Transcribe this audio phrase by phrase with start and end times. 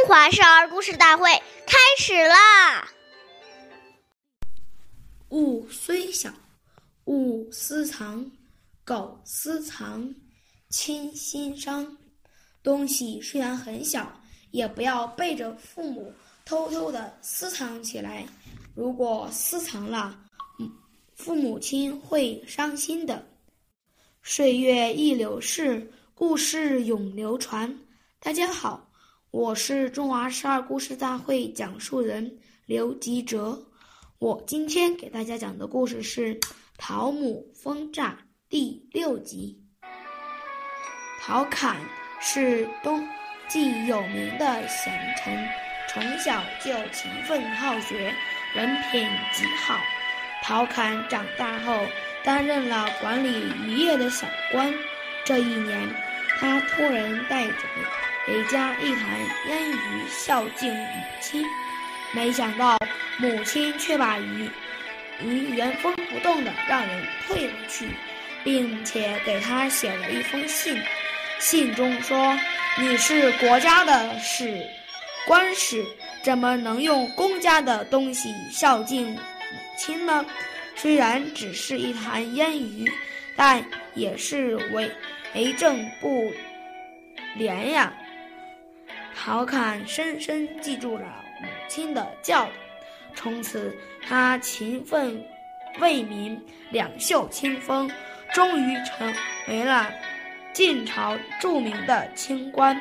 [0.00, 1.30] 中华少儿故事大会
[1.66, 2.90] 开始啦！
[5.28, 6.32] 物虽小，
[7.04, 8.24] 勿私藏；
[8.82, 10.14] 苟私藏，
[10.70, 11.98] 亲心伤。
[12.62, 14.10] 东西虽然很小，
[14.52, 16.10] 也不要背着父母
[16.46, 18.26] 偷偷的私藏起来。
[18.74, 20.18] 如果私藏了，
[21.14, 23.22] 父母亲会伤心的。
[24.22, 27.78] 岁月易流逝，故事永流传。
[28.18, 28.89] 大家好。
[29.32, 33.56] 我是中华十二故事大会讲述人刘吉哲，
[34.18, 36.34] 我今天给大家讲的故事是
[36.76, 38.08] 《陶母封诈》
[38.48, 39.56] 第六集。
[41.20, 41.76] 陶侃
[42.20, 43.06] 是东
[43.48, 45.46] 晋有名的贤臣，
[45.88, 48.12] 从小就勤奋好学，
[48.52, 49.78] 人品极好。
[50.42, 51.86] 陶侃长大后
[52.24, 54.74] 担任了管理渔业的小官，
[55.24, 55.88] 这一年，
[56.40, 57.54] 他托人带着。
[58.26, 60.86] 给家一坛腌鱼孝敬母
[61.20, 61.44] 亲，
[62.12, 62.76] 没想到
[63.18, 64.48] 母亲却把鱼
[65.24, 67.88] 鱼原封不动的让人退了去，
[68.44, 70.80] 并且给他写了一封信。
[71.38, 72.38] 信中说
[72.78, 74.64] ：“你是国家的使
[75.26, 75.82] 官使，
[76.22, 79.18] 怎么能用公家的东西孝敬母
[79.78, 80.24] 亲呢？
[80.76, 82.84] 虽然只是一坛腌鱼，
[83.34, 84.90] 但也是为
[85.34, 86.30] 为政不
[87.34, 87.90] 廉呀。”
[89.22, 91.04] 陶侃深深记住了
[91.42, 92.50] 母亲的教导，
[93.14, 95.22] 从此他勤奋
[95.78, 97.90] 为民，两袖清风，
[98.32, 99.14] 终于成
[99.46, 99.92] 为了
[100.54, 102.80] 晋朝著名的清官。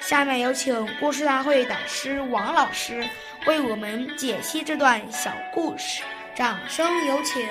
[0.00, 3.08] 下面有请故事大会导师王老师
[3.46, 6.02] 为我们解析这段小故事，
[6.34, 7.48] 掌声有请。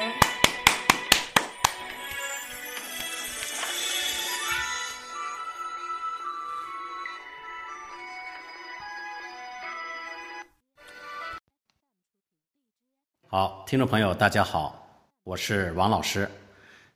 [13.32, 16.28] 好，听众朋友，大家好，我是王老师。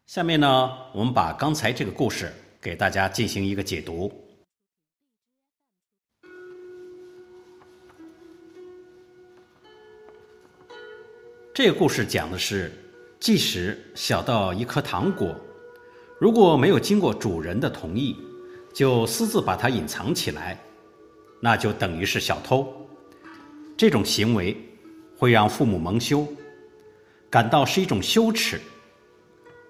[0.08, 4.12] 下面呢，我们把刚才这个故事给大家进行一个解读。
[11.54, 12.72] 这个故事讲的是，
[13.20, 15.36] 即使小到一颗糖果，
[16.20, 18.18] 如果没有经过主人的同意，
[18.74, 20.60] 就私自把它隐藏起来，
[21.40, 22.74] 那就等于是小偷。
[23.78, 24.58] 这种行为。
[25.24, 26.28] 会让父母蒙羞，
[27.30, 28.60] 感到是一种羞耻。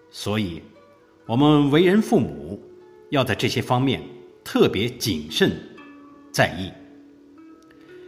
[0.10, 0.64] 所以，
[1.28, 2.60] 我们为人父母，
[3.12, 4.02] 要在这些方面
[4.44, 5.52] 特别谨慎
[6.32, 6.72] 在意。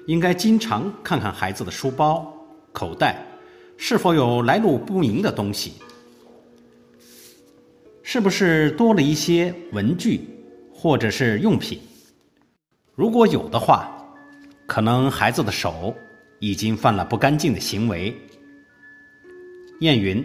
[0.07, 2.35] 应该经常看看孩子的书包、
[2.71, 3.23] 口袋
[3.77, 5.73] 是否有来路不明的东西，
[8.01, 10.27] 是不是多了一些文具
[10.73, 11.79] 或者是用品。
[12.95, 13.95] 如果有的话，
[14.65, 15.95] 可能孩子的手。
[16.45, 18.15] 已经犯了不干净的行为。
[19.79, 20.23] 谚云：“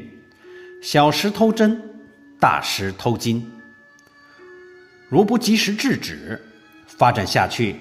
[0.83, 1.81] 小时偷针，
[2.39, 3.51] 大时偷金。”
[5.09, 6.39] 如不及时制止，
[6.87, 7.77] 发展下去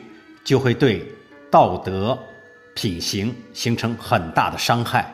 [0.45, 1.05] 就会对
[1.51, 2.17] 道德
[2.75, 5.13] 品行形成很大的伤害，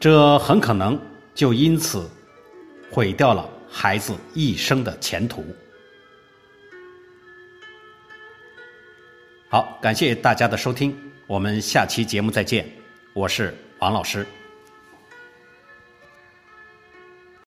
[0.00, 0.98] 这很可能
[1.34, 2.08] 就因此
[2.90, 5.44] 毁掉了孩子一生的前途。
[9.50, 11.11] 好，感谢大家的收听。
[11.26, 12.66] 我们下期节目再见，
[13.14, 14.26] 我是王老师。